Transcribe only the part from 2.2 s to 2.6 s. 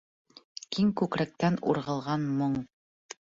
моң.